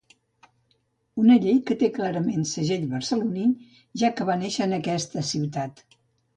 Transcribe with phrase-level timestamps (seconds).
[1.23, 3.47] Una llei que té clarament segell barceloní
[4.05, 5.89] ja que va néixer en aquesta ciutat